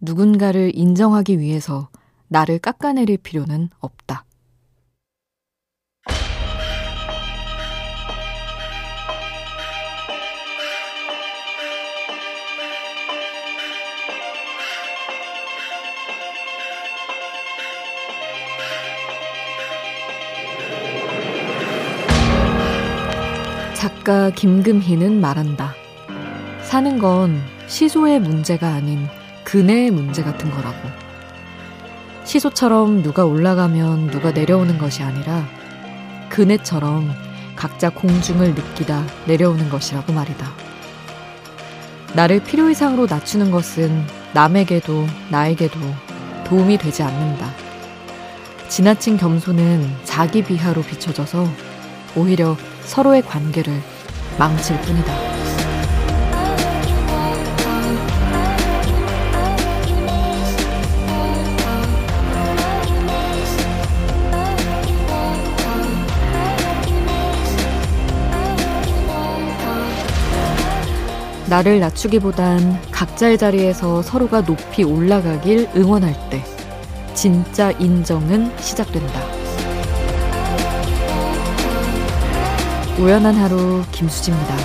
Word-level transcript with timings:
누군가를 0.00 0.72
인정하기 0.74 1.38
위해서 1.38 1.88
나를 2.28 2.58
깎아내릴 2.58 3.18
필요는 3.18 3.70
없다. 3.78 4.24
작가 23.74 24.30
김금희는 24.30 25.20
말한다. 25.20 25.74
사는 26.62 26.98
건 26.98 27.40
시소의 27.66 28.20
문제가 28.20 28.68
아닌 28.68 29.06
그네의 29.46 29.92
문제 29.92 30.24
같은 30.24 30.50
거라고. 30.50 30.76
시소처럼 32.24 33.04
누가 33.04 33.24
올라가면 33.24 34.10
누가 34.10 34.32
내려오는 34.32 34.76
것이 34.76 35.04
아니라 35.04 35.46
그네처럼 36.30 37.14
각자 37.54 37.88
공중을 37.88 38.54
느끼다 38.54 39.04
내려오는 39.26 39.70
것이라고 39.70 40.12
말이다. 40.12 40.52
나를 42.14 42.42
필요 42.42 42.68
이상으로 42.70 43.06
낮추는 43.08 43.52
것은 43.52 44.04
남에게도 44.34 45.06
나에게도 45.30 45.78
도움이 46.44 46.78
되지 46.78 47.04
않는다. 47.04 47.48
지나친 48.68 49.16
겸손은 49.16 49.88
자기 50.02 50.42
비하로 50.42 50.82
비춰져서 50.82 51.46
오히려 52.16 52.56
서로의 52.82 53.22
관계를 53.22 53.80
망칠 54.38 54.80
뿐이다. 54.80 55.35
나를 71.48 71.78
낮추기보단 71.78 72.90
각자의 72.90 73.38
자리에서 73.38 74.02
서로가 74.02 74.44
높이 74.44 74.82
올라가길 74.82 75.68
응원할 75.76 76.12
때 76.28 76.42
진짜 77.14 77.70
인정은 77.72 78.50
시작된다. 78.58 79.22
우연한 82.98 83.34
하루 83.36 83.82
김수지입니다. 83.92 84.56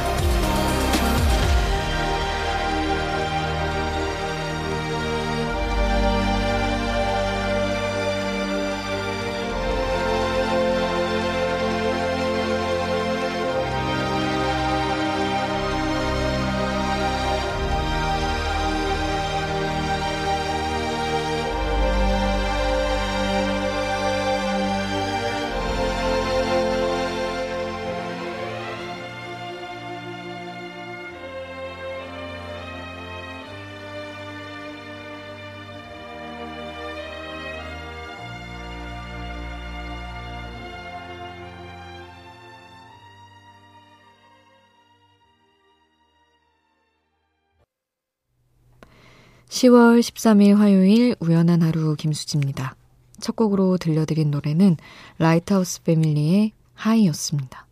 10월 49.51 49.99
13일 49.99 50.55
화요일 50.55 51.13
우연한 51.19 51.61
하루 51.61 51.97
김수지입니다. 51.97 52.77
첫 53.19 53.35
곡으로 53.35 53.77
들려드린 53.77 54.31
노래는 54.31 54.77
라이트하우스 55.17 55.83
패밀리의 55.83 56.53
High였습니다. 56.73 57.67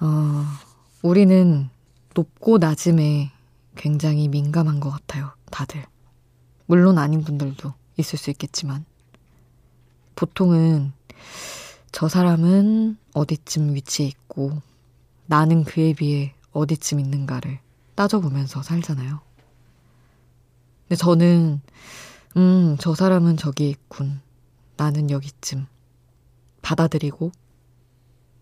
어, 0.00 0.44
우리는 1.02 1.70
높고 2.16 2.58
낮음에 2.58 3.30
굉장히 3.76 4.26
민감한 4.26 4.80
것 4.80 4.90
같아요. 4.90 5.30
다들. 5.52 5.84
물론 6.66 6.98
아닌 6.98 7.22
분들도 7.22 7.72
있을 7.96 8.18
수 8.18 8.30
있겠지만. 8.30 8.84
보통은 10.16 10.92
저 11.92 12.08
사람은 12.08 12.96
어디쯤 13.14 13.76
위치해 13.76 14.08
있고 14.08 14.60
나는 15.26 15.62
그에 15.62 15.92
비해 15.92 16.34
어디쯤 16.50 16.98
있는가를 16.98 17.60
따져보면서 17.94 18.64
살잖아요. 18.64 19.31
근데 20.92 21.00
저는, 21.00 21.62
음, 22.36 22.76
저 22.78 22.94
사람은 22.94 23.38
저기 23.38 23.70
있군. 23.70 24.20
나는 24.76 25.08
여기쯤. 25.10 25.66
받아들이고, 26.60 27.32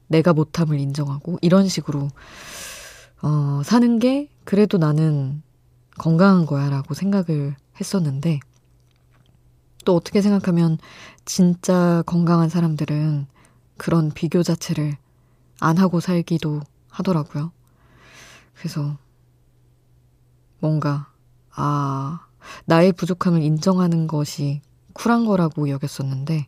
내가 0.08 0.32
못함을 0.32 0.80
인정하고, 0.80 1.38
이런 1.42 1.68
식으로, 1.68 2.08
어, 3.22 3.62
사는 3.64 4.00
게 4.00 4.28
그래도 4.42 4.78
나는 4.78 5.44
건강한 5.96 6.44
거야 6.44 6.70
라고 6.70 6.92
생각을 6.92 7.54
했었는데, 7.78 8.40
또 9.84 9.94
어떻게 9.94 10.20
생각하면 10.20 10.78
진짜 11.24 12.02
건강한 12.04 12.48
사람들은 12.48 13.28
그런 13.76 14.10
비교 14.10 14.42
자체를 14.42 14.96
안 15.60 15.78
하고 15.78 16.00
살기도 16.00 16.62
하더라고요. 16.88 17.52
그래서 18.54 18.98
뭔가, 20.58 21.12
아, 21.52 22.26
나의 22.64 22.92
부족함을 22.92 23.42
인정하는 23.42 24.06
것이 24.06 24.62
쿨한 24.92 25.24
거라고 25.26 25.68
여겼었는데 25.68 26.46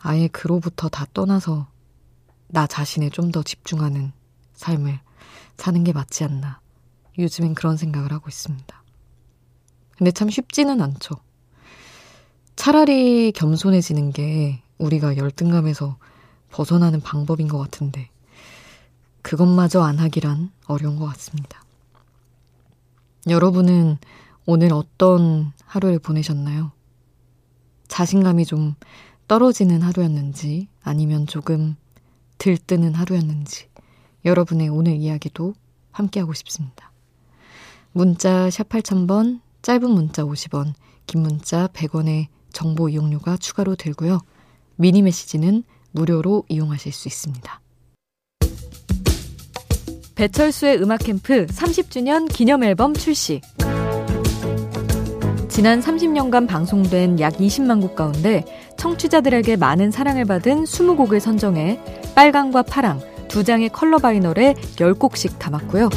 아예 0.00 0.28
그로부터 0.28 0.88
다 0.88 1.06
떠나서 1.12 1.68
나 2.48 2.66
자신에 2.66 3.10
좀 3.10 3.32
더 3.32 3.42
집중하는 3.42 4.12
삶을 4.54 5.00
사는 5.56 5.84
게 5.84 5.92
맞지 5.92 6.24
않나. 6.24 6.60
요즘엔 7.18 7.54
그런 7.54 7.76
생각을 7.76 8.12
하고 8.12 8.28
있습니다. 8.28 8.82
근데 9.96 10.10
참 10.10 10.28
쉽지는 10.28 10.80
않죠. 10.80 11.14
차라리 12.56 13.32
겸손해지는 13.32 14.12
게 14.12 14.62
우리가 14.78 15.16
열등감에서 15.16 15.96
벗어나는 16.50 17.00
방법인 17.00 17.48
것 17.48 17.58
같은데, 17.58 18.10
그것마저 19.22 19.82
안 19.82 19.98
하기란 19.98 20.50
어려운 20.66 20.96
것 20.96 21.06
같습니다. 21.06 21.62
여러분은 23.28 23.98
오늘 24.46 24.72
어떤 24.72 25.52
하루를 25.64 25.98
보내셨나요? 25.98 26.72
자신감이 27.88 28.44
좀 28.44 28.74
떨어지는 29.26 29.80
하루였는지 29.80 30.68
아니면 30.82 31.26
조금 31.26 31.76
들뜨는 32.38 32.94
하루였는지 32.94 33.68
여러분의 34.24 34.68
오늘 34.68 34.96
이야기도 34.96 35.54
함께하고 35.92 36.34
싶습니다. 36.34 36.92
문자 37.92 38.50
샵 38.50 38.68
8000번, 38.68 39.40
짧은 39.62 39.88
문자 39.88 40.24
50원, 40.24 40.74
긴 41.06 41.22
문자 41.22 41.68
100원의 41.68 42.26
정보 42.52 42.88
이용료가 42.88 43.36
추가로 43.38 43.76
들고요. 43.76 44.20
미니 44.76 45.00
메시지는 45.02 45.62
무료로 45.92 46.44
이용하실 46.48 46.92
수 46.92 47.08
있습니다. 47.08 47.60
배철수의 50.16 50.82
음악 50.82 50.98
캠프 50.98 51.46
30주년 51.46 52.30
기념 52.32 52.62
앨범 52.62 52.94
출시. 52.94 53.40
지난 55.54 55.78
30년간 55.78 56.48
방송된 56.48 57.20
약 57.20 57.34
20만 57.34 57.80
곡 57.80 57.94
가운데 57.94 58.44
청취자들에게 58.76 59.54
많은 59.54 59.92
사랑을 59.92 60.24
받은 60.24 60.64
20곡을 60.64 61.20
선정해 61.20 61.78
빨강과 62.16 62.62
파랑 62.62 63.00
두 63.28 63.44
장의 63.44 63.68
컬러 63.68 63.98
바이널에 63.98 64.54
10곡씩 64.54 65.38
담았고요. 65.38 65.90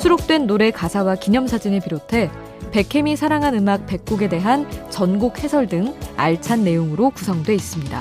수록된 0.00 0.48
노래 0.48 0.72
가사와 0.72 1.14
기념사진을 1.14 1.78
비롯해 1.78 2.28
백혜미 2.72 3.14
사랑한 3.14 3.54
음악 3.54 3.86
100곡에 3.86 4.28
대한 4.28 4.68
전곡 4.90 5.44
해설 5.44 5.68
등 5.68 5.94
알찬 6.16 6.64
내용으로 6.64 7.10
구성되어 7.10 7.54
있습니다. 7.54 8.00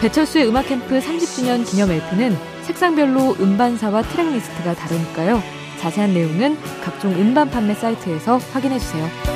배철수의 0.00 0.48
음악 0.48 0.66
캠프 0.68 0.98
30주년 0.98 1.70
기념 1.70 1.90
LP는 1.90 2.34
색상별로 2.62 3.36
음반사와 3.38 4.00
트랙리스트가 4.00 4.74
다르니까요. 4.74 5.63
자세한 5.84 6.14
내용은 6.14 6.56
각종 6.82 7.12
음반 7.12 7.50
판매 7.50 7.74
사이트에서 7.74 8.38
확인해 8.38 8.78
주세요. 8.78 9.33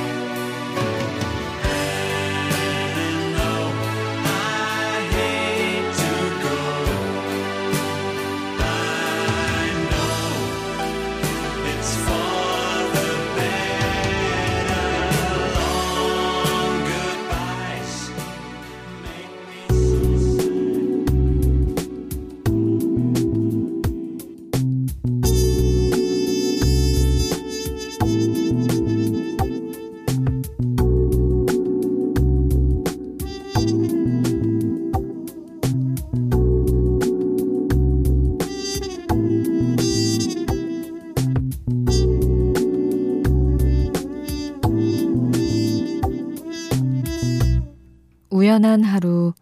우연한 48.58 48.82
하루 48.82 49.34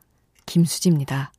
김수지입니다. 0.44 1.32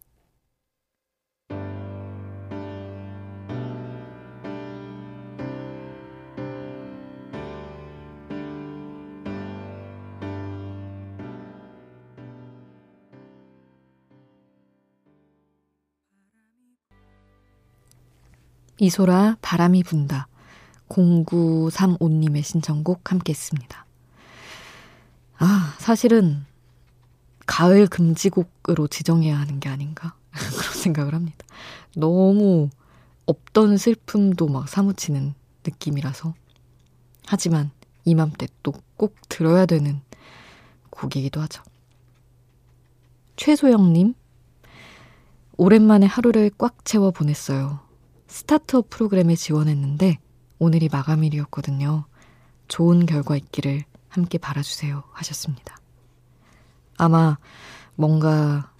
이소라 18.79 19.37
바람이 19.41 19.83
분다. 19.83 20.27
0935님의 20.89 22.41
신청곡 22.41 23.11
함께 23.11 23.33
했습니다. 23.33 23.85
아, 25.37 25.75
사실은 25.77 26.46
가을 27.47 27.87
금지곡으로 27.87 28.87
지정해야 28.87 29.39
하는 29.39 29.59
게 29.59 29.69
아닌가? 29.69 30.13
그런 30.31 30.73
생각을 30.73 31.15
합니다. 31.15 31.45
너무 31.95 32.69
없던 33.25 33.77
슬픔도 33.77 34.47
막 34.47 34.69
사무치는 34.69 35.33
느낌이라서. 35.65 36.35
하지만 37.25 37.71
이맘때 38.05 38.47
또 38.61 38.73
꼭 38.97 39.15
들어야 39.29 39.65
되는 39.65 40.01
곡이기도 40.89 41.39
하죠. 41.41 41.63
최소영님, 43.35 44.15
오랜만에 45.57 46.07
하루를 46.07 46.51
꽉 46.57 46.83
채워 46.83 47.11
보냈어요. 47.11 47.79
스타트업 48.27 48.89
프로그램에 48.89 49.35
지원했는데 49.35 50.17
오늘이 50.59 50.89
마감일이었거든요. 50.91 52.05
좋은 52.67 53.05
결과 53.05 53.37
있기를 53.37 53.83
함께 54.09 54.37
바라주세요 54.39 55.03
하셨습니다. 55.11 55.77
아마 56.97 57.37
뭔가 57.95 58.71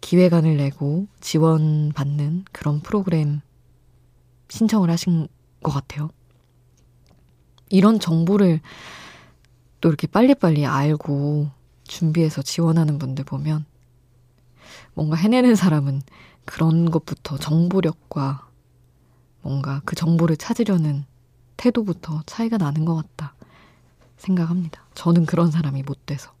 기획안을 0.00 0.56
내고 0.56 1.06
지원받는 1.20 2.44
그런 2.52 2.80
프로그램 2.80 3.40
신청을 4.48 4.90
하신 4.90 5.28
것 5.62 5.72
같아요. 5.72 6.10
이런 7.68 7.98
정보를 7.98 8.60
또 9.80 9.88
이렇게 9.88 10.06
빨리빨리 10.06 10.66
알고 10.66 11.50
준비해서 11.84 12.42
지원하는 12.42 12.98
분들 12.98 13.24
보면 13.24 13.64
뭔가 14.94 15.16
해내는 15.16 15.54
사람은 15.54 16.02
그런 16.44 16.90
것부터 16.90 17.36
정보력과 17.36 18.48
뭔가 19.42 19.82
그 19.84 19.94
정보를 19.96 20.36
찾으려는 20.36 21.04
태도부터 21.56 22.22
차이가 22.26 22.56
나는 22.56 22.84
것 22.84 22.94
같다 22.96 23.34
생각합니다. 24.16 24.84
저는 24.94 25.26
그런 25.26 25.50
사람이 25.50 25.82
못 25.82 26.06
돼서. 26.06 26.35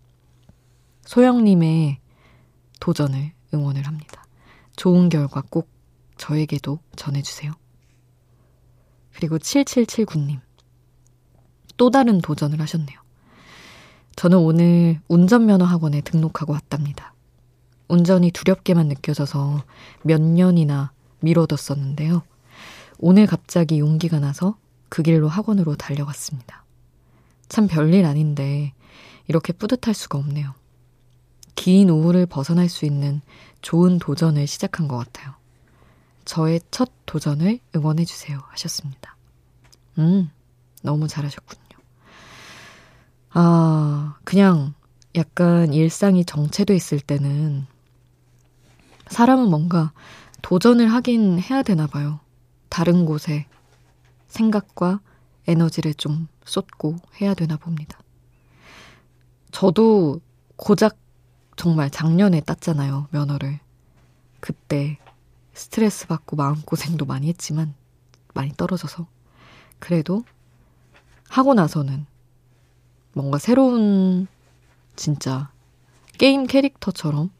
소영님의 1.06 1.98
도전을 2.80 3.32
응원을 3.54 3.86
합니다. 3.86 4.24
좋은 4.76 5.08
결과 5.08 5.42
꼭 5.48 5.68
저에게도 6.18 6.78
전해주세요. 6.96 7.52
그리고 9.14 9.38
7779님. 9.38 10.40
또 11.76 11.90
다른 11.90 12.20
도전을 12.20 12.60
하셨네요. 12.60 12.98
저는 14.16 14.38
오늘 14.38 15.00
운전면허 15.08 15.64
학원에 15.64 16.00
등록하고 16.00 16.52
왔답니다. 16.52 17.14
운전이 17.88 18.30
두렵게만 18.32 18.88
느껴져서 18.88 19.62
몇 20.02 20.20
년이나 20.20 20.92
미뤄뒀었는데요. 21.20 22.22
오늘 22.98 23.26
갑자기 23.26 23.78
용기가 23.78 24.18
나서 24.18 24.56
그 24.88 25.02
길로 25.02 25.28
학원으로 25.28 25.76
달려갔습니다. 25.76 26.64
참 27.48 27.68
별일 27.68 28.06
아닌데 28.06 28.72
이렇게 29.28 29.52
뿌듯할 29.52 29.94
수가 29.94 30.18
없네요. 30.18 30.54
긴 31.56 31.90
우울을 31.90 32.26
벗어날 32.26 32.68
수 32.68 32.84
있는 32.84 33.20
좋은 33.62 33.98
도전을 33.98 34.46
시작한 34.46 34.86
것 34.86 34.96
같아요. 34.98 35.34
저의 36.24 36.60
첫 36.70 36.90
도전을 37.06 37.58
응원해주세요. 37.74 38.38
하셨습니다. 38.48 39.16
음, 39.98 40.30
너무 40.82 41.08
잘하셨군요. 41.08 41.62
아, 43.30 44.16
그냥 44.24 44.74
약간 45.16 45.72
일상이 45.72 46.24
정체돼 46.24 46.74
있을 46.74 47.00
때는 47.00 47.66
사람은 49.08 49.48
뭔가 49.48 49.92
도전을 50.42 50.92
하긴 50.92 51.40
해야 51.40 51.62
되나 51.62 51.86
봐요. 51.86 52.20
다른 52.68 53.06
곳에 53.06 53.46
생각과 54.28 55.00
에너지를 55.48 55.94
좀 55.94 56.28
쏟고 56.44 56.96
해야 57.20 57.34
되나 57.34 57.56
봅니다. 57.56 57.98
저도 59.52 60.20
고작 60.56 60.98
정말 61.56 61.90
작년에 61.90 62.40
땄잖아요, 62.40 63.08
면허를. 63.10 63.58
그때 64.40 64.98
스트레스 65.54 66.06
받고 66.06 66.36
마음고생도 66.36 67.06
많이 67.06 67.28
했지만 67.28 67.74
많이 68.34 68.52
떨어져서. 68.56 69.06
그래도 69.78 70.22
하고 71.28 71.54
나서는 71.54 72.06
뭔가 73.12 73.38
새로운 73.38 74.26
진짜 74.94 75.50
게임 76.18 76.46
캐릭터처럼 76.46 77.30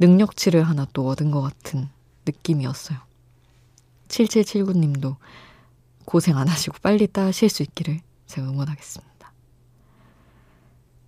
능력치를 0.00 0.64
하나 0.64 0.86
또 0.92 1.06
얻은 1.08 1.30
것 1.30 1.40
같은 1.40 1.88
느낌이었어요. 2.26 2.98
7779님도 4.08 5.16
고생 6.04 6.36
안 6.36 6.48
하시고 6.48 6.76
빨리 6.82 7.06
따실 7.06 7.48
수 7.48 7.62
있기를 7.62 8.00
제가 8.26 8.48
응원하겠습니다. 8.48 9.13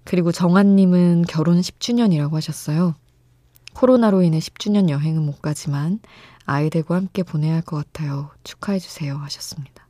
그리고 0.06 0.30
정한님은 0.30 1.22
결혼 1.28 1.60
10주년이라고 1.60 2.32
하셨어요. 2.32 2.94
코로나로 3.74 4.22
인해 4.22 4.38
10주년 4.38 4.88
여행은 4.88 5.20
못 5.22 5.42
가지만 5.42 5.98
아이들과 6.46 6.94
함께 6.94 7.22
보내야 7.24 7.54
할 7.54 7.62
것 7.62 7.76
같아요. 7.76 8.30
축하해주세요. 8.44 9.16
하셨습니다. 9.16 9.86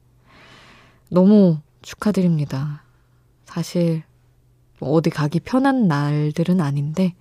너무 1.11 1.61
축하드립니다. 1.83 2.83
사실 3.45 4.03
뭐 4.79 4.91
어디 4.93 5.11
가기 5.11 5.41
편한 5.41 5.87
날들은 5.87 6.63
아닌데 6.63 7.15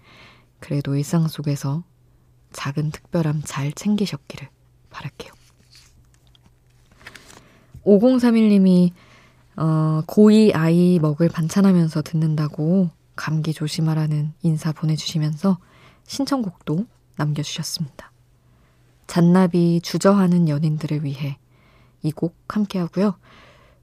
그래도 0.59 0.95
일상 0.95 1.27
속에서 1.27 1.83
작은 2.53 2.91
특별함 2.91 3.41
잘 3.43 3.73
챙기셨기를 3.73 4.47
바랄게요. 4.89 5.33
5031님이 7.85 8.91
어, 9.57 10.01
고2 10.07 10.55
아이 10.55 10.99
먹을 11.01 11.29
반찬하면서 11.29 12.01
듣는다고 12.01 12.89
감기 13.15 13.53
조심하라는 13.53 14.33
인사 14.41 14.71
보내주시면서 14.71 15.57
신청곡도 16.05 16.85
남겨주셨습니다. 17.17 18.11
잔나비 19.07 19.79
주저하는 19.81 20.49
연인들을 20.49 21.03
위해 21.03 21.37
이 22.03 22.11
곡 22.11 22.35
함께 22.49 22.79
하고요. 22.79 23.15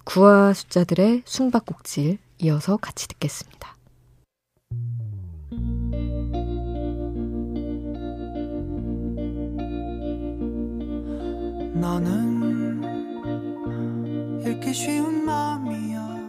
구화 0.04 0.52
숫자들의 0.52 1.22
숨바꼭질 1.24 2.18
이어서 2.40 2.76
같이 2.76 3.08
듣겠습니다. 3.08 3.76
나는 11.74 12.41
읽기 14.62 14.72
쉬운 14.72 15.24
마음이야 15.24 16.22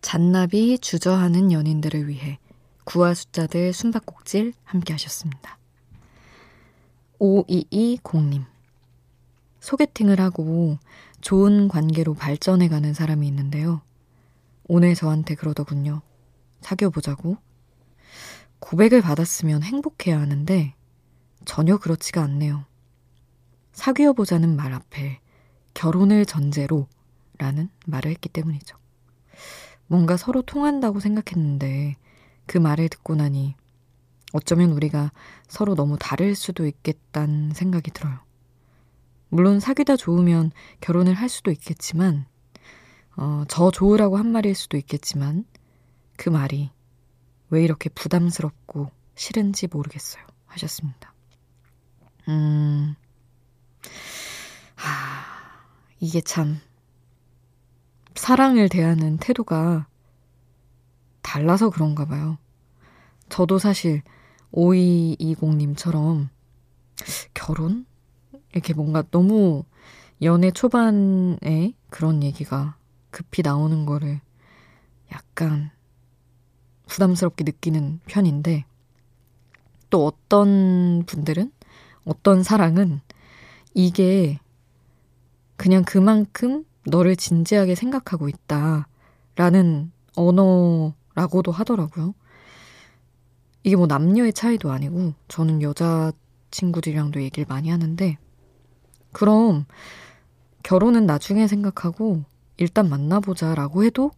잔나비 0.00 0.78
주저하는 0.78 1.52
연인들을 1.52 2.08
위해 2.08 2.38
구화 2.84 3.12
숫자들 3.12 3.74
숨바꼭질 3.74 4.54
함께 4.64 4.94
하셨습니다. 4.94 5.58
5220님 7.20 8.46
소개팅을 9.60 10.20
하고 10.20 10.78
좋은 11.20 11.68
관계로 11.68 12.14
발전해가는 12.14 12.94
사람이 12.94 13.28
있는데요. 13.28 13.82
오늘 14.66 14.94
저한테 14.94 15.34
그러더군요. 15.34 16.00
사귀어보자고. 16.62 17.36
고백을 18.60 19.02
받았으면 19.02 19.62
행복해야 19.62 20.18
하는데 20.18 20.74
전혀 21.48 21.78
그렇지가 21.78 22.22
않네요. 22.24 22.66
사귀어보자는 23.72 24.54
말 24.54 24.74
앞에 24.74 25.18
결혼을 25.72 26.26
전제로 26.26 26.86
라는 27.38 27.70
말을 27.86 28.10
했기 28.10 28.28
때문이죠. 28.28 28.76
뭔가 29.86 30.18
서로 30.18 30.42
통한다고 30.42 31.00
생각했는데 31.00 31.96
그 32.44 32.58
말을 32.58 32.90
듣고 32.90 33.14
나니 33.14 33.54
어쩌면 34.34 34.72
우리가 34.72 35.10
서로 35.48 35.74
너무 35.74 35.96
다를 35.98 36.34
수도 36.34 36.66
있겠다는 36.66 37.54
생각이 37.54 37.92
들어요. 37.92 38.18
물론 39.30 39.58
사귀다 39.58 39.96
좋으면 39.96 40.52
결혼을 40.82 41.14
할 41.14 41.30
수도 41.30 41.50
있겠지만, 41.50 42.26
어, 43.16 43.44
저 43.48 43.70
좋으라고 43.70 44.18
한 44.18 44.30
말일 44.30 44.54
수도 44.54 44.76
있겠지만, 44.76 45.46
그 46.18 46.28
말이 46.28 46.70
왜 47.48 47.64
이렇게 47.64 47.88
부담스럽고 47.88 48.90
싫은지 49.14 49.68
모르겠어요. 49.68 50.22
하셨습니다. 50.46 51.14
음, 52.28 52.94
하, 54.74 55.24
이게 55.98 56.20
참 56.20 56.60
사랑을 58.14 58.68
대하는 58.68 59.16
태도가 59.16 59.86
달라서 61.22 61.70
그런가 61.70 62.04
봐요. 62.04 62.38
저도 63.28 63.58
사실 63.58 64.02
5220님처럼 64.52 66.28
결혼? 67.34 67.86
이렇게 68.52 68.74
뭔가 68.74 69.02
너무 69.10 69.64
연애 70.22 70.50
초반에 70.50 71.74
그런 71.90 72.22
얘기가 72.22 72.76
급히 73.10 73.42
나오는 73.42 73.86
거를 73.86 74.20
약간 75.12 75.70
부담스럽게 76.88 77.44
느끼는 77.44 78.00
편인데 78.06 78.64
또 79.90 80.06
어떤 80.06 81.04
분들은 81.06 81.52
어떤 82.08 82.42
사랑은 82.42 83.00
이게 83.74 84.40
그냥 85.56 85.84
그만큼 85.84 86.64
너를 86.86 87.16
진지하게 87.16 87.74
생각하고 87.74 88.30
있다 88.30 88.88
라는 89.36 89.92
언어라고도 90.16 91.52
하더라고요. 91.52 92.14
이게 93.62 93.76
뭐 93.76 93.86
남녀의 93.86 94.32
차이도 94.32 94.72
아니고 94.72 95.12
저는 95.28 95.60
여자 95.60 96.12
친구들이랑도 96.50 97.20
얘기를 97.22 97.44
많이 97.46 97.68
하는데 97.68 98.16
그럼 99.12 99.66
결혼은 100.62 101.04
나중에 101.04 101.46
생각하고 101.46 102.24
일단 102.56 102.88
만나보자 102.88 103.54
라고 103.54 103.84
해도 103.84 104.12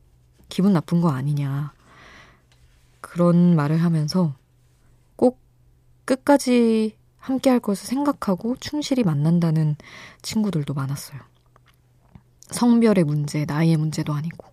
기분 0.48 0.72
나쁜 0.72 1.00
거 1.00 1.10
아니냐. 1.10 1.72
그런 3.00 3.56
말을 3.56 3.78
하면서 3.78 4.34
꼭 5.16 5.40
끝까지 6.04 6.99
함께 7.20 7.50
할 7.50 7.60
것을 7.60 7.86
생각하고 7.86 8.56
충실히 8.56 9.04
만난다는 9.04 9.76
친구들도 10.22 10.74
많았어요. 10.74 11.20
성별의 12.50 13.04
문제, 13.04 13.44
나이의 13.44 13.76
문제도 13.76 14.12
아니고. 14.12 14.48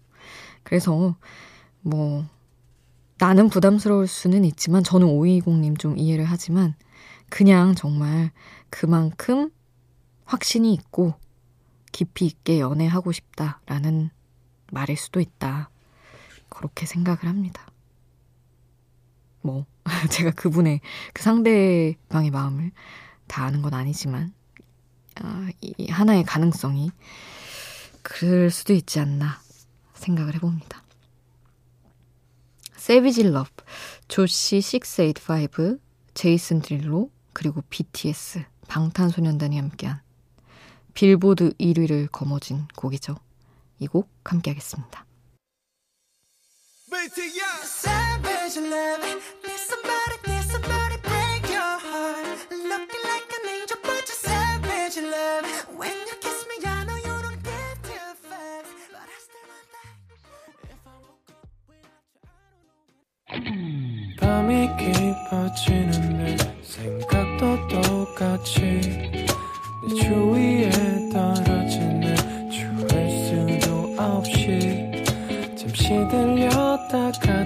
그래서 0.64 1.16
뭐 1.82 2.26
나는 3.18 3.50
부담스러울 3.50 4.08
수는 4.08 4.46
있지만 4.46 4.84
저는 4.84 5.08
5220님 5.08 5.80
좀 5.80 5.98
이해를 5.98 6.26
하지만 6.26 6.76
그냥 7.30 7.74
정말 7.74 8.32
그만큼 8.70 9.50
확신이 10.26 10.74
있고 10.74 11.16
깊이 11.92 12.26
있게 12.26 12.60
연애하고 12.60 13.12
싶다라는 13.12 14.12
말일 14.72 14.98
수도 14.98 15.20
있다. 15.20 15.70
그렇게 16.50 16.86
생각을 16.86 17.26
합니다. 17.26 17.66
뭐, 19.42 19.66
제가 20.12 20.32
그분의, 20.32 20.82
그 21.13 21.24
상대방의 21.24 22.32
마음을 22.32 22.72
다 23.27 23.44
아는 23.46 23.62
건 23.62 23.74
아니지만, 23.74 24.34
아, 25.15 25.50
이 25.62 25.89
하나의 25.89 26.24
가능성이 26.24 26.91
그럴 28.01 28.51
수도 28.51 28.74
있지 28.74 29.00
않나 29.00 29.39
생각을 29.96 30.36
해봅니다. 30.36 30.84
Savage 32.75 33.24
Love, 33.32 33.50
조시 34.08 34.58
685, 34.58 35.79
제이슨 36.13 36.62
데룰로, 36.62 37.12
그리고 37.34 37.62
BTS, 37.70 38.46
방탄소년단이 38.67 39.58
함께한 39.58 40.01
빌보드 40.94 41.53
1위를 41.60 42.10
거머쥔 42.12 42.67
곡이죠. 42.75 43.15
이 43.79 43.88
곡 43.88 44.10
함께 44.24 44.51
하겠습니다. 44.51 45.06
밤이 64.20 64.68
깊어지는데 64.77 66.38
생각도 66.63 67.68
똑같이 67.68 68.62
내 69.12 69.25
주위에 70.01 70.70
떨어지는 71.12 72.16
좋을 72.50 72.88
수도 73.60 73.96
없이 74.01 75.04
잠시 75.58 75.89
들렸다 76.10 77.12
가 77.20 77.37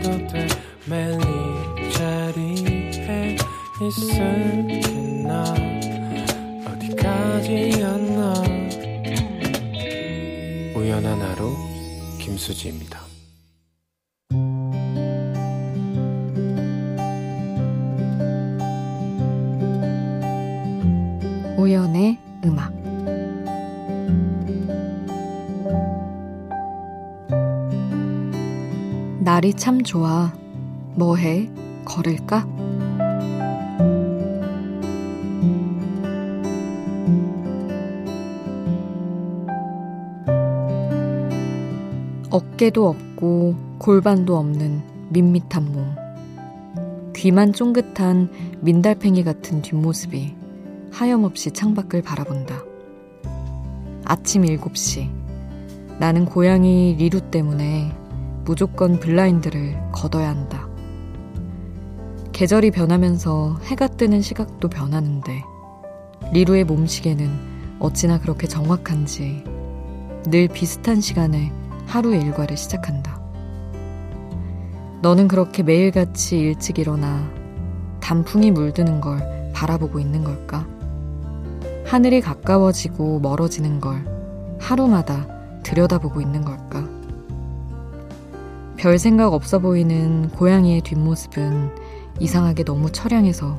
김수지입니다 12.41 12.99
우연의 21.57 22.17
음악 22.45 22.73
날이 29.19 29.53
참 29.53 29.83
좋아. 29.83 30.33
뭐해? 30.95 31.47
걸을까? 31.85 32.50
어깨도 42.61 42.87
없고 42.87 43.55
골반도 43.79 44.37
없는 44.37 44.83
밋밋한 45.09 45.71
몸. 45.71 45.95
귀만 47.15 47.53
쫑긋한 47.53 48.59
민달팽이 48.61 49.23
같은 49.23 49.63
뒷모습이 49.63 50.35
하염없이 50.91 51.51
창밖을 51.53 52.03
바라본다. 52.03 52.63
아침 54.05 54.43
7시. 54.43 55.09
나는 55.97 56.25
고양이 56.25 56.95
리루 56.99 57.31
때문에 57.31 57.91
무조건 58.45 58.99
블라인드를 58.99 59.75
걷어야 59.91 60.29
한다. 60.29 60.69
계절이 62.31 62.69
변하면서 62.69 63.57
해가 63.63 63.87
뜨는 63.87 64.21
시각도 64.21 64.69
변하는데 64.69 65.43
리루의 66.31 66.65
몸시계는 66.65 67.27
어찌나 67.79 68.19
그렇게 68.19 68.45
정확한지 68.45 69.43
늘 70.27 70.47
비슷한 70.47 71.01
시간에 71.01 71.51
하루의 71.91 72.21
일과를 72.21 72.55
시작한다. 72.55 73.19
너는 75.01 75.27
그렇게 75.27 75.61
매일같이 75.61 76.39
일찍 76.39 76.79
일어나 76.79 77.29
단풍이 77.99 78.49
물드는 78.51 79.01
걸 79.01 79.51
바라보고 79.53 79.99
있는 79.99 80.23
걸까? 80.23 80.65
하늘이 81.85 82.21
가까워지고 82.21 83.19
멀어지는 83.19 83.81
걸 83.81 84.05
하루마다 84.57 85.27
들여다보고 85.63 86.21
있는 86.21 86.45
걸까? 86.45 86.87
별 88.77 88.97
생각 88.97 89.33
없어 89.33 89.59
보이는 89.59 90.29
고양이의 90.29 90.81
뒷모습은 90.81 91.71
이상하게 92.19 92.63
너무 92.63 92.89
처량해서 92.89 93.57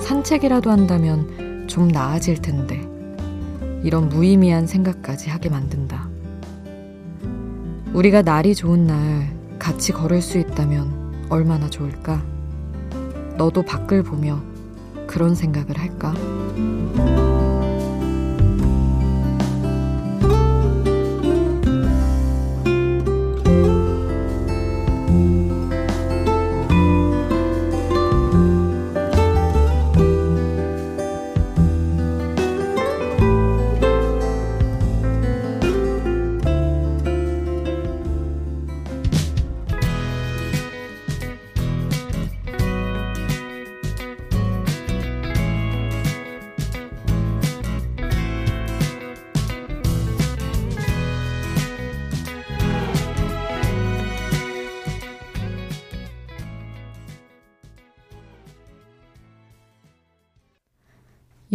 산책이라도 0.00 0.70
한다면 0.70 1.66
좀 1.66 1.88
나아질 1.88 2.40
텐데 2.40 2.88
이런 3.82 4.08
무의미한 4.08 4.68
생각까지 4.68 5.28
하게 5.28 5.48
만든다. 5.48 6.15
우리가 7.96 8.20
날이 8.20 8.54
좋은 8.54 8.86
날 8.86 9.34
같이 9.58 9.90
걸을 9.90 10.20
수 10.20 10.36
있다면 10.36 11.28
얼마나 11.30 11.70
좋을까? 11.70 12.22
너도 13.38 13.62
밖을 13.62 14.02
보며 14.02 14.42
그런 15.06 15.34
생각을 15.34 15.78
할까? 15.78 16.12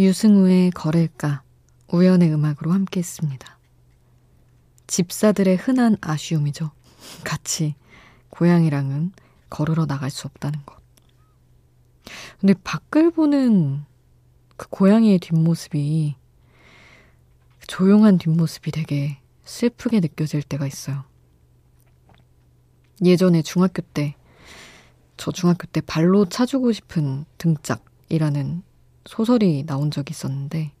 유승우의 0.04 0.70
걸을까 0.72 1.42
우연의 1.88 2.32
음악으로 2.32 2.72
함께 2.72 3.00
했습니다. 3.00 3.58
집사들의 4.86 5.56
흔한 5.56 5.96
아쉬움이죠. 6.00 6.70
같이 7.24 7.74
고양이랑은 8.30 9.12
걸으러 9.50 9.86
나갈 9.86 10.10
수 10.10 10.26
없다는 10.26 10.64
것. 10.64 10.80
근데 12.40 12.54
밖을 12.64 13.10
보는 13.10 13.84
그 14.56 14.68
고양이의 14.68 15.18
뒷모습이 15.18 16.16
조용한 17.66 18.18
뒷모습이 18.18 18.70
되게 18.70 19.18
슬프게 19.44 20.00
느껴질 20.00 20.42
때가 20.42 20.66
있어요. 20.66 21.04
예전에 23.04 23.42
중학교 23.42 23.82
때, 23.82 24.14
저 25.16 25.32
중학교 25.32 25.66
때 25.66 25.80
발로 25.80 26.26
차주고 26.26 26.72
싶은 26.72 27.24
등짝이라는 27.38 28.62
소설이 29.06 29.64
나온 29.66 29.90
적이 29.90 30.12
있었는데, 30.12 30.72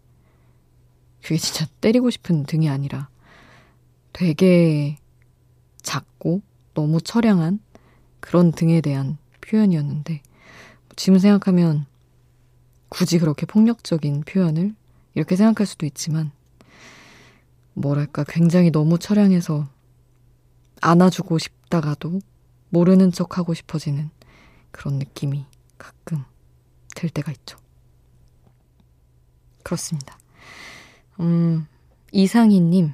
그게 1.22 1.36
진짜 1.36 1.66
때리고 1.80 2.10
싶은 2.10 2.44
등이 2.44 2.68
아니라 2.68 3.08
되게 4.12 4.96
작고 5.82 6.42
너무 6.74 7.00
처량한 7.00 7.60
그런 8.20 8.52
등에 8.52 8.80
대한 8.80 9.18
표현이었는데, 9.40 10.22
지금 10.96 11.18
생각하면 11.18 11.86
굳이 12.88 13.18
그렇게 13.18 13.46
폭력적인 13.46 14.22
표현을 14.22 14.74
이렇게 15.14 15.36
생각할 15.36 15.66
수도 15.66 15.86
있지만, 15.86 16.30
뭐랄까, 17.74 18.24
굉장히 18.28 18.70
너무 18.70 18.98
처량해서 18.98 19.66
안아주고 20.80 21.38
싶다가도 21.38 22.20
모르는 22.68 23.12
척 23.12 23.38
하고 23.38 23.54
싶어지는 23.54 24.10
그런 24.70 24.98
느낌이 24.98 25.44
가끔 25.78 26.24
들 26.94 27.08
때가 27.08 27.32
있죠. 27.32 27.61
그렇습니다. 29.62 30.18
음, 31.20 31.66
이상희님. 32.12 32.92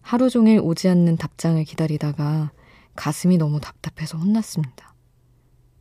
하루 0.00 0.28
종일 0.28 0.60
오지 0.60 0.88
않는 0.88 1.16
답장을 1.16 1.62
기다리다가 1.64 2.50
가슴이 2.96 3.38
너무 3.38 3.60
답답해서 3.60 4.18
혼났습니다. 4.18 4.94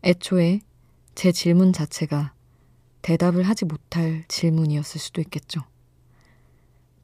애초에 0.03 0.61
제 1.15 1.31
질문 1.31 1.73
자체가 1.73 2.33
대답을 3.01 3.43
하지 3.43 3.65
못할 3.65 4.23
질문이었을 4.27 4.99
수도 4.99 5.21
있겠죠. 5.21 5.61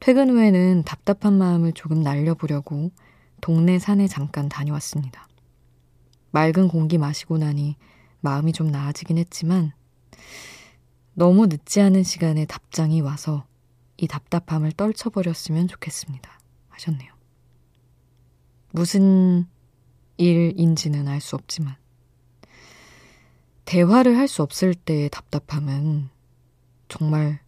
퇴근 0.00 0.30
후에는 0.30 0.84
답답한 0.84 1.34
마음을 1.34 1.72
조금 1.72 2.02
날려보려고 2.02 2.92
동네 3.40 3.78
산에 3.78 4.06
잠깐 4.06 4.48
다녀왔습니다. 4.48 5.28
맑은 6.30 6.68
공기 6.68 6.98
마시고 6.98 7.38
나니 7.38 7.76
마음이 8.20 8.52
좀 8.52 8.68
나아지긴 8.68 9.18
했지만 9.18 9.72
너무 11.18 11.48
늦지 11.48 11.80
않은 11.80 12.04
시간에 12.04 12.46
답장이 12.46 13.00
와서 13.00 13.44
이 13.96 14.06
답답함을 14.06 14.70
떨쳐버렸으면 14.70 15.66
좋겠습니다. 15.66 16.30
하셨네요. 16.68 17.12
무슨 18.70 19.48
일인지는 20.16 21.08
알 21.08 21.20
수 21.20 21.34
없지만 21.34 21.74
대화를 23.64 24.16
할 24.16 24.28
수 24.28 24.44
없을 24.44 24.74
때의 24.74 25.10
답답함은 25.10 26.08
정말 26.86 27.40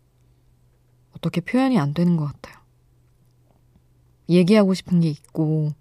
어떻게 1.14 1.40
표현이 1.40 1.78
안 1.78 1.94
되는 1.94 2.16
것 2.16 2.24
같아요. 2.24 2.56
얘기하고 4.28 4.74
싶은 4.74 4.98
게 4.98 5.08
있고, 5.08 5.72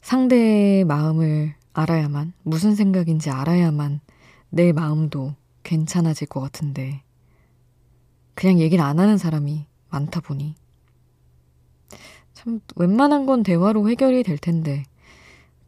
상대의 0.00 0.84
마음을 0.84 1.56
알아야만, 1.72 2.34
무슨 2.44 2.76
생각인지 2.76 3.30
알아야만 3.30 4.00
내 4.50 4.72
마음도 4.72 5.34
괜찮아질 5.68 6.28
것 6.28 6.40
같은데, 6.40 7.02
그냥 8.34 8.58
얘기를 8.58 8.82
안 8.82 8.98
하는 8.98 9.18
사람이 9.18 9.66
많다 9.90 10.20
보니, 10.20 10.54
참, 12.32 12.60
웬만한 12.76 13.26
건 13.26 13.42
대화로 13.42 13.90
해결이 13.90 14.22
될 14.22 14.38
텐데, 14.38 14.84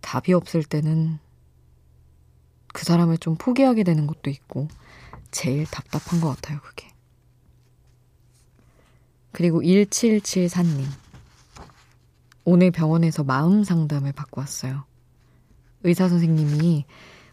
답이 0.00 0.32
없을 0.32 0.62
때는 0.62 1.18
그 2.72 2.84
사람을 2.84 3.18
좀 3.18 3.34
포기하게 3.34 3.82
되는 3.82 4.06
것도 4.06 4.30
있고, 4.30 4.68
제일 5.30 5.66
답답한 5.66 6.22
것 6.22 6.28
같아요, 6.28 6.60
그게. 6.62 6.88
그리고 9.32 9.60
1774님. 9.60 10.86
오늘 12.44 12.70
병원에서 12.70 13.22
마음 13.22 13.64
상담을 13.64 14.12
받고 14.12 14.40
왔어요. 14.40 14.84
의사 15.82 16.08
선생님이 16.08 16.86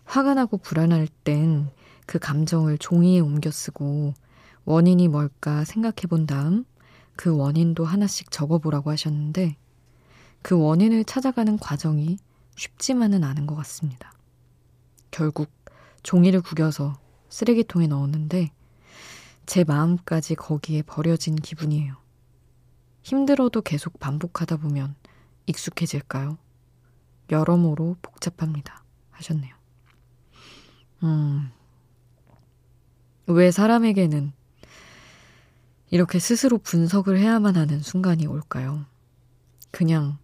화가 0.03 0.34
나고 0.34 0.58
불안할 0.58 1.08
땐 1.23 1.69
그 2.08 2.17
감정을 2.17 2.80
종이에 2.80 3.20
옮겨 3.20 3.52
쓰고 3.52 4.15
원인이 4.65 5.08
뭘까 5.10 5.63
생각해 5.65 6.08
본 6.10 6.26
다음 6.26 6.65
그 7.15 7.36
원인도 7.36 7.86
하나씩 7.86 8.32
적어보라고 8.32 8.89
하셨는데 8.89 9.58
그 10.41 10.58
원인을 10.58 11.04
찾아가는 11.04 11.58
과정이 11.58 12.17
쉽지만은 12.56 13.24
않은 13.24 13.46
것 13.46 13.56
같습니다. 13.58 14.13
결국 15.12 15.52
종이를 16.02 16.41
구겨서 16.41 16.98
쓰레기통에 17.30 17.88
넣었는데 17.88 18.52
제 19.46 19.63
마음까지 19.63 20.36
거기에 20.36 20.84
버려진 20.84 21.36
기분이에요. 21.36 21.96
힘들어도 23.04 23.62
계속 23.62 24.00
반복하다 24.00 24.58
보면 24.58 24.96
익숙해질까요? 25.46 26.38
여러모로 27.30 27.98
복잡합니다. 28.02 28.84
하셨네요. 29.12 29.56
음, 31.04 31.52
왜 33.27 33.51
사람에게는 33.51 34.31
이렇게 35.89 36.17
스스로 36.17 36.57
분석을 36.57 37.17
해야만 37.19 37.57
하는 37.57 37.81
순간이 37.81 38.25
올까요? 38.25 38.85
그냥 39.71 40.17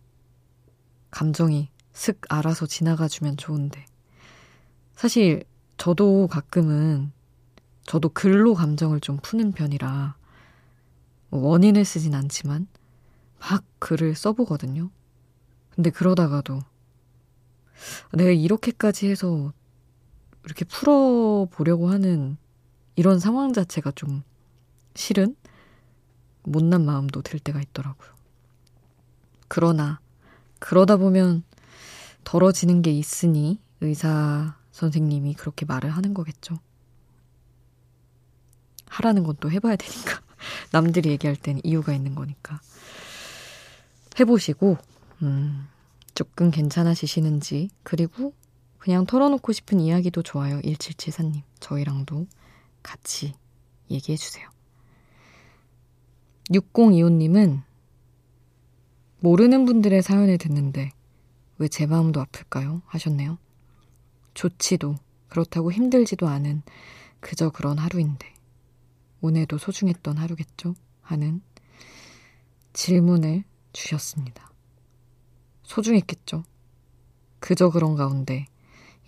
감정이 1.11 1.69
슥 1.91 2.21
알아서 2.29 2.65
지나가주면 2.65 3.35
좋은데. 3.35 3.85
사실 4.95 5.43
저도 5.75 6.27
가끔은 6.27 7.11
저도 7.85 8.07
글로 8.09 8.53
감정을 8.53 9.01
좀 9.01 9.17
푸는 9.21 9.51
편이라 9.51 10.15
뭐 11.29 11.49
원인을 11.49 11.83
쓰진 11.83 12.15
않지만 12.15 12.67
막 13.37 13.65
글을 13.79 14.15
써보거든요. 14.15 14.89
근데 15.75 15.89
그러다가도 15.89 16.61
내가 18.13 18.31
이렇게까지 18.31 19.09
해서 19.09 19.51
이렇게 20.45 20.63
풀어보려고 20.63 21.89
하는 21.89 22.37
이런 22.95 23.19
상황 23.19 23.53
자체가 23.53 23.91
좀 23.91 24.23
싫은 24.95 25.35
못난 26.43 26.85
마음도 26.85 27.21
들 27.21 27.39
때가 27.39 27.61
있더라고요. 27.61 28.09
그러나 29.47 29.99
그러다 30.59 30.97
보면 30.97 31.43
덜어지는 32.23 32.81
게 32.81 32.91
있으니 32.91 33.59
의사 33.81 34.55
선생님이 34.71 35.33
그렇게 35.35 35.65
말을 35.65 35.89
하는 35.89 36.13
거겠죠. 36.13 36.59
하라는 38.87 39.23
건 39.23 39.35
또 39.39 39.51
해봐야 39.51 39.75
되니까. 39.75 40.21
남들이 40.71 41.09
얘기할 41.09 41.35
땐 41.35 41.59
이유가 41.63 41.93
있는 41.93 42.15
거니까. 42.15 42.61
해보시고, 44.19 44.77
음, 45.23 45.67
조금 46.13 46.51
괜찮아지시는지, 46.51 47.69
그리고 47.81 48.33
그냥 48.77 49.05
털어놓고 49.05 49.51
싶은 49.51 49.79
이야기도 49.79 50.21
좋아요. 50.21 50.59
1774님. 50.61 51.41
저희랑도 51.59 52.27
같이 52.83 53.33
얘기해 53.89 54.17
주세요. 54.17 54.47
6025님은 56.51 57.63
모르는 59.19 59.65
분들의 59.65 60.01
사연을 60.03 60.37
듣는데 60.37 60.91
왜 61.57 61.67
제 61.69 61.85
마음도 61.85 62.19
아플까요? 62.19 62.81
하셨네요. 62.85 63.37
좋지도 64.33 64.95
그렇다고 65.29 65.71
힘들지도 65.71 66.27
않은 66.27 66.61
그저 67.19 67.49
그런 67.49 67.77
하루인데 67.77 68.33
오늘도 69.21 69.57
소중했던 69.57 70.17
하루겠죠? 70.17 70.75
하는 71.01 71.41
질문을 72.73 73.43
주셨습니다. 73.71 74.51
소중했겠죠? 75.63 76.43
그저 77.39 77.69
그런 77.69 77.95
가운데 77.95 78.45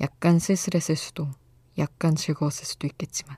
약간 0.02 0.40
쓸쓸했을 0.40 0.96
수도, 0.96 1.30
약간 1.78 2.16
즐거웠을 2.16 2.66
수도 2.66 2.88
있겠지만. 2.88 3.38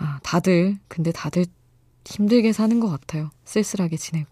아, 0.00 0.18
다들, 0.22 0.78
근데 0.88 1.12
다들 1.12 1.44
힘들게 2.04 2.52
사는 2.52 2.80
것 2.80 2.88
같아요. 2.88 3.30
쓸쓸하게 3.44 3.96
지내고. 3.96 4.28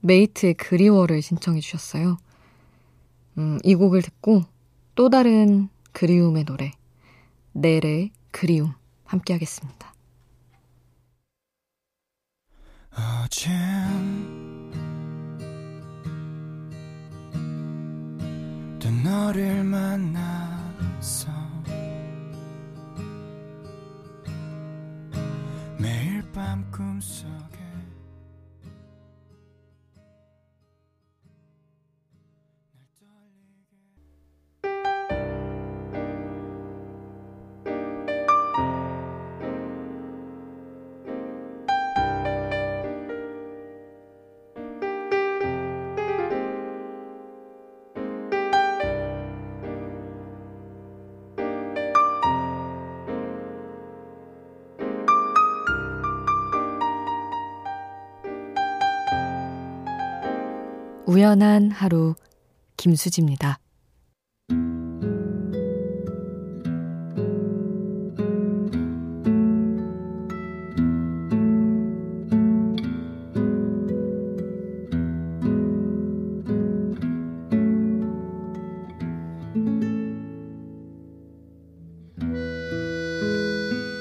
메이트의 0.00 0.54
그리워를 0.54 1.20
신청해 1.20 1.60
주셨어요. 1.60 2.16
음, 3.36 3.58
이 3.64 3.74
곡을 3.74 4.02
듣고 4.02 4.44
또 4.94 5.10
다른 5.10 5.68
그리움의 5.92 6.44
노래, 6.44 6.70
넬의 7.52 8.12
그리움 8.30 8.72
함께 9.04 9.32
하겠습니다. 9.32 9.94
어젠 12.92 13.50
또 18.78 18.90
너를 18.90 19.64
만나서 19.64 21.37
밤 26.34 26.64
꿈속 26.70 27.47
우연한 61.08 61.70
하루 61.70 62.14
김수지입니다. 62.76 63.58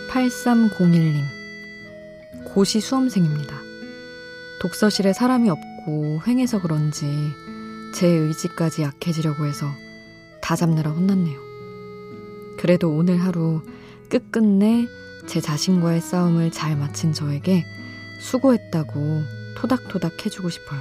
8301님. 0.09 1.23
고시 2.53 2.81
수험생입니다. 2.81 3.55
독서실에 4.59 5.13
사람이 5.13 5.49
없고 5.49 5.66
횡해서 6.27 6.61
그런지 6.61 7.05
제 7.93 8.07
의지까지 8.07 8.81
약해지려고 8.81 9.45
해서 9.45 9.67
다 10.41 10.55
잡느라 10.55 10.91
혼났네요. 10.91 11.39
그래도 12.57 12.89
오늘 12.91 13.17
하루 13.17 13.61
끝끝내 14.09 14.87
제 15.27 15.41
자신과의 15.41 16.01
싸움을 16.01 16.51
잘 16.51 16.75
마친 16.75 17.13
저에게 17.13 17.65
수고했다고 18.19 19.23
토닥토닥 19.57 20.25
해주고 20.25 20.49
싶어요. 20.49 20.79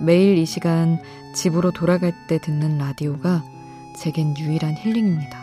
매일 0.00 0.38
이 0.38 0.46
시간 0.46 0.98
집으로 1.34 1.70
돌아갈 1.70 2.12
때 2.26 2.38
듣는 2.38 2.78
라디오가 2.78 3.44
제겐 3.98 4.36
유일한 4.38 4.74
힐링입니다. 4.74 5.38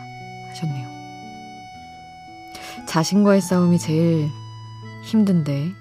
하셨네요. 0.49 0.87
자신과의 2.87 3.41
싸움이 3.41 3.77
제일 3.77 4.29
힘든데 5.03 5.71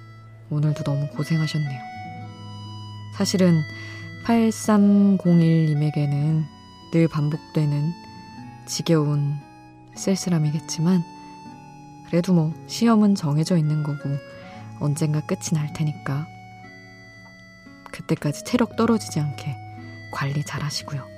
오늘도 0.50 0.84
너무 0.84 1.08
고생하셨네요. 1.08 1.85
사실은 3.16 3.62
8301님에게는 4.24 6.44
늘 6.92 7.08
반복되는 7.08 7.92
지겨운 8.66 9.34
쓸쓸함이겠지만 9.94 11.02
그래도 12.08 12.34
뭐 12.34 12.52
시험은 12.66 13.14
정해져 13.14 13.56
있는 13.56 13.82
거고 13.82 14.10
언젠가 14.80 15.24
끝이 15.24 15.54
날 15.54 15.72
테니까 15.72 16.26
그때까지 17.90 18.44
체력 18.44 18.76
떨어지지 18.76 19.18
않게 19.18 19.56
관리 20.12 20.44
잘 20.44 20.62
하시고요. 20.62 21.08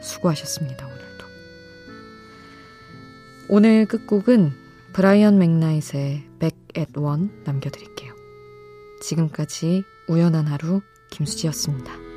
수고하셨습니다, 0.00 0.86
오늘도. 0.86 1.26
오늘 3.48 3.86
끝곡은 3.86 4.52
브라이언 4.92 5.36
맥나잇의 5.38 6.28
Back 6.38 6.86
남겨드릴게요. 7.44 8.14
지금까지 9.02 9.82
우연한 10.08 10.46
하루 10.46 10.80
김수지였습니다. 11.10 12.07